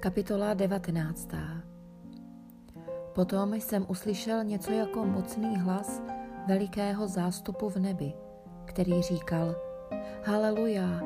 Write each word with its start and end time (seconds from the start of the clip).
Kapitola 0.00 0.54
19. 0.54 1.28
Potom 3.12 3.54
jsem 3.54 3.86
uslyšel 3.88 4.44
něco 4.44 4.72
jako 4.72 5.04
mocný 5.04 5.56
hlas 5.58 6.02
velikého 6.48 7.08
zástupu 7.08 7.68
v 7.68 7.76
nebi, 7.76 8.12
který 8.64 9.02
říkal 9.02 9.54
Haleluja, 10.24 11.00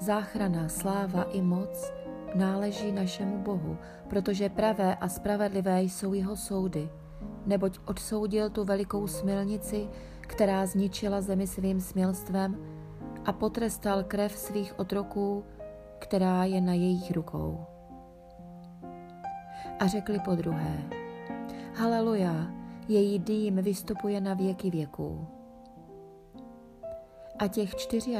záchrana, 0.00 0.68
sláva 0.68 1.22
i 1.22 1.42
moc 1.42 1.92
náleží 2.34 2.92
našemu 2.92 3.38
Bohu, 3.38 3.78
protože 4.08 4.48
pravé 4.48 4.94
a 4.94 5.08
spravedlivé 5.08 5.82
jsou 5.82 6.14
jeho 6.14 6.36
soudy, 6.36 6.90
neboť 7.46 7.78
odsoudil 7.84 8.50
tu 8.50 8.64
velikou 8.64 9.06
smilnici, 9.06 9.88
která 10.20 10.66
zničila 10.66 11.20
zemi 11.20 11.46
svým 11.46 11.80
smělstvem 11.80 12.56
a 13.24 13.32
potrestal 13.32 14.04
krev 14.04 14.36
svých 14.36 14.78
otroků, 14.78 15.44
která 15.98 16.44
je 16.44 16.60
na 16.60 16.72
jejich 16.72 17.10
rukou. 17.10 17.75
A 19.80 19.86
řekli 19.86 20.20
po 20.20 20.34
druhé, 20.34 20.82
Haleluja, 21.74 22.50
její 22.88 23.18
dým 23.18 23.56
vystupuje 23.56 24.20
na 24.20 24.34
věky 24.34 24.70
věků. 24.70 25.26
A 27.38 27.48
těch 27.48 27.70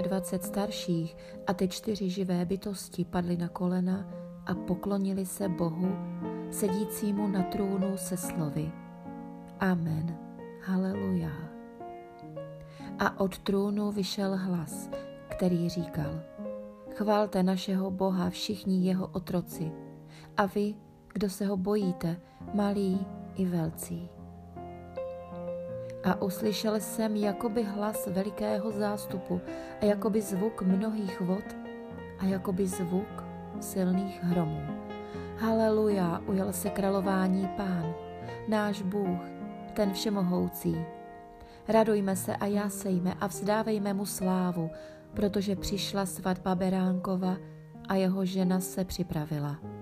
24 0.02 0.52
starších 0.52 1.16
a 1.46 1.55
ty 1.55 1.69
čtyři 1.69 2.10
živé 2.10 2.45
bytosti 2.45 3.05
padly 3.05 3.37
na 3.37 3.48
kolena 3.48 4.09
a 4.46 4.55
poklonili 4.55 5.27
se 5.27 5.48
Bohu, 5.48 5.96
sedícímu 6.51 7.27
na 7.29 7.42
trůnu 7.42 7.96
se 7.96 8.16
slovy. 8.16 8.73
Amen. 9.60 10.18
Haleluja. 10.62 11.30
A 12.98 13.20
od 13.20 13.38
trůnu 13.38 13.93
vyšel 13.93 14.37
hlas, 14.37 14.91
který 15.29 15.68
říkal, 15.68 16.20
chválte 16.95 17.43
našeho 17.43 17.91
Boha 17.91 18.30
všichni 18.30 18.87
jeho 18.87 19.07
otroci 19.07 19.73
a 20.37 20.46
vy, 20.46 20.74
kdo 21.17 21.31
se 21.31 21.47
ho 21.47 21.57
bojíte, 21.57 22.17
malí 22.55 23.07
i 23.35 23.47
velcí. 23.47 24.11
A 26.05 26.23
uslyšel 26.23 26.81
jsem 26.81 27.17
jakoby 27.17 27.63
hlas 27.63 28.07
velikého 28.07 28.71
zástupu 28.71 29.41
a 29.81 29.85
jakoby 29.85 30.23
zvuk 30.23 30.63
mnohých 30.63 31.21
vod 31.21 31.57
a 32.19 32.25
jakoby 32.25 32.67
zvuk 32.67 33.25
silných 33.61 34.23
hromů. 34.23 34.63
Haleluja, 35.39 36.23
ujel 36.27 36.53
se 36.53 36.71
králování 36.71 37.49
pán, 37.57 37.95
náš 38.49 38.83
Bůh, 38.83 39.21
ten 39.75 39.93
všemohoucí. 39.93 40.77
Radujme 41.69 42.17
se 42.17 42.37
a 42.37 42.47
jásejme 42.47 43.15
a 43.21 43.27
vzdávejme 43.27 43.95
mu 43.95 44.07
slávu, 44.07 44.71
protože 45.15 45.57
přišla 45.57 46.07
svatba 46.07 46.55
Beránkova 46.55 47.37
a 47.89 47.95
jeho 47.95 48.25
žena 48.25 48.61
se 48.61 48.85
připravila. 48.85 49.76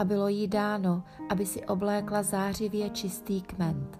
A 0.00 0.04
bylo 0.04 0.28
jí 0.28 0.48
dáno, 0.48 1.02
aby 1.28 1.46
si 1.46 1.66
oblékla 1.66 2.22
zářivě 2.22 2.90
čistý 2.90 3.42
kment. 3.42 3.98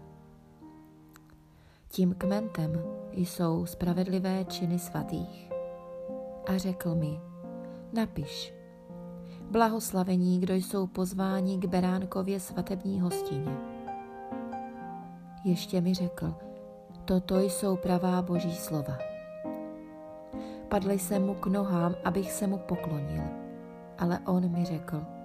Tím 1.88 2.14
kmentem 2.14 2.82
jsou 3.12 3.66
spravedlivé 3.66 4.44
činy 4.44 4.78
svatých. 4.78 5.50
A 6.46 6.58
řekl 6.58 6.94
mi, 6.94 7.20
napiš, 7.92 8.54
blahoslavení, 9.50 10.40
kdo 10.40 10.54
jsou 10.54 10.86
pozváni 10.86 11.58
k 11.58 11.64
Beránkově 11.64 12.40
svatební 12.40 13.00
hostině. 13.00 13.56
Ještě 15.44 15.80
mi 15.80 15.94
řekl, 15.94 16.34
toto 17.04 17.40
jsou 17.40 17.76
pravá 17.76 18.22
boží 18.22 18.54
slova. 18.54 18.98
Padl 20.68 20.90
jsem 20.90 21.26
mu 21.26 21.34
k 21.34 21.46
nohám, 21.46 21.94
abych 22.04 22.32
se 22.32 22.46
mu 22.46 22.58
poklonil, 22.58 23.24
ale 23.98 24.18
on 24.26 24.48
mi 24.48 24.64
řekl, 24.64 25.19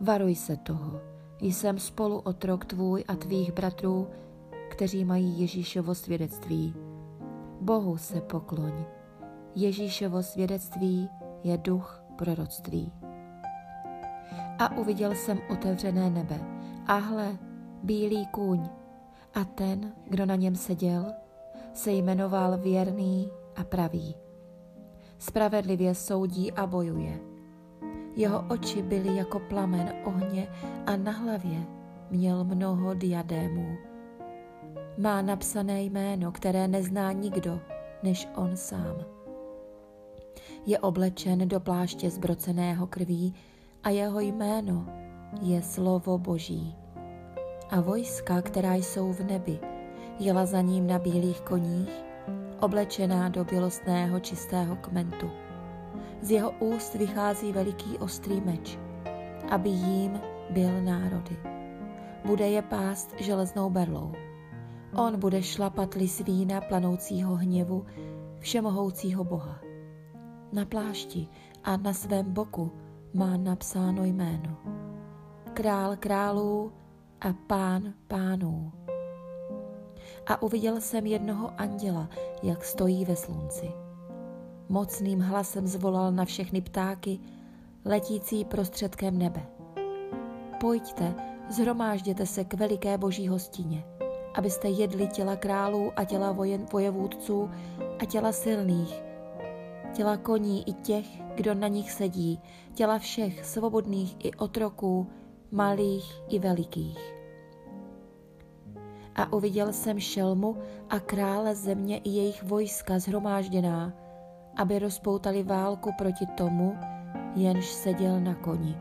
varuj 0.00 0.34
se 0.34 0.56
toho, 0.56 1.00
jsem 1.40 1.78
spolu 1.78 2.18
otrok 2.18 2.64
tvůj 2.64 3.04
a 3.08 3.16
tvých 3.16 3.52
bratrů, 3.52 4.08
kteří 4.70 5.04
mají 5.04 5.40
Ježíšovo 5.40 5.94
svědectví. 5.94 6.74
Bohu 7.60 7.96
se 7.96 8.20
pokloň. 8.20 8.72
Ježíšovo 9.54 10.22
svědectví 10.22 11.08
je 11.44 11.58
duch 11.58 12.04
proroctví. 12.16 12.92
A 14.58 14.76
uviděl 14.76 15.14
jsem 15.14 15.38
otevřené 15.50 16.10
nebe. 16.10 16.40
A 16.86 16.94
hle, 16.94 17.38
bílý 17.82 18.26
kůň. 18.26 18.68
A 19.34 19.44
ten, 19.44 19.92
kdo 20.10 20.26
na 20.26 20.34
něm 20.34 20.56
seděl, 20.56 21.12
se 21.72 21.92
jmenoval 21.92 22.58
věrný 22.58 23.28
a 23.56 23.64
pravý. 23.64 24.14
Spravedlivě 25.18 25.94
soudí 25.94 26.52
a 26.52 26.66
bojuje. 26.66 27.31
Jeho 28.16 28.44
oči 28.48 28.82
byly 28.82 29.16
jako 29.16 29.40
plamen 29.40 29.92
ohně 30.04 30.48
a 30.86 30.96
na 30.96 31.12
hlavě 31.12 31.66
měl 32.10 32.44
mnoho 32.44 32.94
diadémů 32.94 33.76
má 34.98 35.22
napsané 35.22 35.82
jméno, 35.82 36.32
které 36.32 36.68
nezná 36.68 37.12
nikdo, 37.12 37.60
než 38.02 38.28
on 38.36 38.56
sám. 38.56 38.96
Je 40.66 40.78
oblečen 40.78 41.48
do 41.48 41.60
pláště 41.60 42.10
zbroceného 42.10 42.86
krví 42.86 43.34
a 43.82 43.90
jeho 43.90 44.20
jméno 44.20 44.86
je 45.40 45.62
slovo 45.62 46.18
Boží. 46.18 46.76
A 47.70 47.80
vojska, 47.80 48.42
která 48.42 48.74
jsou 48.74 49.12
v 49.12 49.20
nebi, 49.20 49.58
jela 50.18 50.46
za 50.46 50.60
ním 50.60 50.86
na 50.86 50.98
bílých 50.98 51.40
koních, 51.40 52.04
oblečená 52.60 53.28
do 53.28 53.44
bělostného 53.44 54.20
čistého 54.20 54.76
kmentu. 54.76 55.30
Z 56.20 56.30
jeho 56.30 56.50
úst 56.50 56.94
vychází 56.94 57.52
veliký 57.52 57.98
ostrý 57.98 58.40
meč, 58.40 58.78
aby 59.50 59.68
jím 59.68 60.20
byl 60.50 60.82
národy. 60.82 61.36
Bude 62.24 62.48
je 62.48 62.62
pást 62.62 63.14
železnou 63.20 63.70
berlou 63.70 64.12
On 64.94 65.18
bude 65.18 65.42
šlapat 65.42 65.94
lis 65.94 66.20
vína 66.20 66.60
planoucího 66.60 67.36
hněvu 67.36 67.86
všemohoucího 68.38 69.24
Boha. 69.24 69.60
Na 70.52 70.64
plášti 70.64 71.28
a 71.64 71.76
na 71.76 71.92
svém 71.92 72.32
boku 72.32 72.72
má 73.14 73.36
napsáno 73.36 74.04
jméno. 74.04 74.56
Král 75.54 75.96
králů 75.96 76.72
a 77.20 77.32
pán 77.46 77.94
pánů. 78.08 78.72
A 80.26 80.42
uviděl 80.42 80.80
jsem 80.80 81.06
jednoho 81.06 81.52
anděla, 81.58 82.08
jak 82.42 82.64
stojí 82.64 83.04
ve 83.04 83.16
slunci. 83.16 83.81
Mocným 84.68 85.20
hlasem 85.20 85.66
zvolal 85.66 86.12
na 86.12 86.24
všechny 86.24 86.60
ptáky, 86.60 87.18
letící 87.84 88.44
prostředkem 88.44 89.18
nebe. 89.18 89.46
Pojďte, 90.60 91.14
zhromážděte 91.50 92.26
se 92.26 92.44
k 92.44 92.54
veliké 92.54 92.98
boží 92.98 93.28
hostině 93.28 93.84
abyste 94.34 94.68
jedli 94.68 95.06
těla 95.06 95.36
králů 95.36 95.92
a 95.96 96.04
těla 96.04 96.32
vojen, 96.32 96.66
vojevůdců 96.72 97.50
a 97.98 98.04
těla 98.04 98.32
silných, 98.32 99.02
těla 99.92 100.16
koní 100.16 100.68
i 100.68 100.72
těch, 100.72 101.06
kdo 101.34 101.54
na 101.54 101.68
nich 101.68 101.92
sedí, 101.92 102.40
těla 102.74 102.98
všech 102.98 103.44
svobodných 103.44 104.16
i 104.24 104.34
otroků, 104.34 105.06
malých 105.50 106.22
i 106.28 106.38
velikých. 106.38 106.98
A 109.14 109.32
uviděl 109.32 109.72
jsem 109.72 110.00
šelmu 110.00 110.56
a 110.90 111.00
krále 111.00 111.54
země 111.54 111.98
i 111.98 112.10
jejich 112.10 112.42
vojska 112.42 112.98
zhromážděná, 112.98 113.92
aby 114.56 114.78
rozpoutali 114.78 115.42
válku 115.42 115.90
proti 115.98 116.26
tomu, 116.26 116.76
jenž 117.34 117.66
seděl 117.66 118.20
na 118.20 118.34
koni 118.34 118.76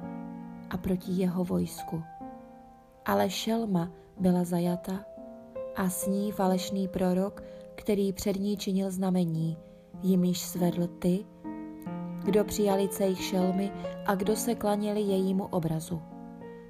a 0.69 0.77
proti 0.77 1.11
jeho 1.11 1.43
vojsku. 1.43 2.03
Ale 3.05 3.29
šelma 3.29 3.91
byla 4.19 4.43
zajata 4.43 5.05
a 5.75 5.89
s 5.89 6.07
ní 6.07 6.31
falešný 6.31 6.87
prorok, 6.87 7.43
který 7.75 8.13
před 8.13 8.39
ní 8.39 8.57
činil 8.57 8.91
znamení, 8.91 9.57
jimiž 10.01 10.39
svedl 10.39 10.87
ty, 10.87 11.25
kdo 12.23 12.43
přijali 12.43 12.87
cejch 12.87 13.21
šelmy 13.21 13.71
a 14.05 14.15
kdo 14.15 14.35
se 14.35 14.55
klaněli 14.55 15.01
jejímu 15.01 15.45
obrazu. 15.45 16.01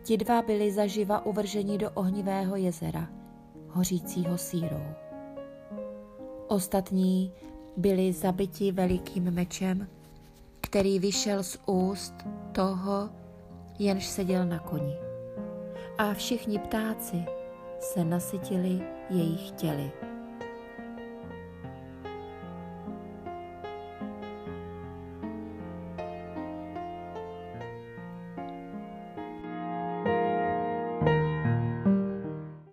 Ti 0.04 0.18
dva 0.18 0.42
byli 0.42 0.72
zaživa 0.72 1.26
uvrženi 1.26 1.78
do 1.78 1.92
ohnivého 1.92 2.56
jezera, 2.56 3.10
hořícího 3.68 4.38
sírou. 4.38 4.84
Ostatní 6.48 7.34
byli 7.78 8.14
zabiti 8.14 8.72
velikým 8.72 9.24
mečem, 9.24 9.88
který 10.62 11.00
vyšel 11.00 11.44
z 11.44 11.58
úst 11.66 12.14
toho, 12.52 13.10
jenž 13.80 14.08
seděl 14.08 14.46
na 14.46 14.60
koni. 14.60 14.96
A 15.98 16.14
všichni 16.14 16.60
ptáci 16.60 17.26
se 17.80 18.04
nasytili 18.04 18.82
jejich 19.10 19.52
těly. 19.52 19.92